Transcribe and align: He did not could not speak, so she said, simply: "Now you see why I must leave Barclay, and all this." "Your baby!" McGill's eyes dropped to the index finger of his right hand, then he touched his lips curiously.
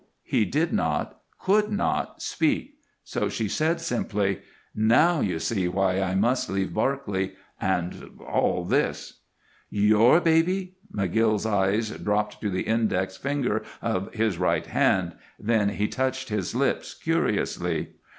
He 0.23 0.45
did 0.45 0.73
not 0.73 1.19
could 1.39 1.71
not 1.71 2.23
speak, 2.23 2.79
so 3.03 3.29
she 3.29 3.47
said, 3.47 3.79
simply: 3.79 4.39
"Now 4.73 5.19
you 5.19 5.37
see 5.37 5.67
why 5.67 6.01
I 6.01 6.15
must 6.15 6.49
leave 6.49 6.73
Barclay, 6.73 7.33
and 7.61 8.19
all 8.27 8.65
this." 8.65 9.19
"Your 9.69 10.19
baby!" 10.19 10.77
McGill's 10.91 11.45
eyes 11.45 11.91
dropped 11.91 12.41
to 12.41 12.49
the 12.49 12.63
index 12.63 13.15
finger 13.15 13.61
of 13.79 14.11
his 14.11 14.39
right 14.39 14.65
hand, 14.65 15.17
then 15.37 15.69
he 15.69 15.87
touched 15.87 16.29
his 16.29 16.55
lips 16.55 16.95
curiously. 16.95 17.89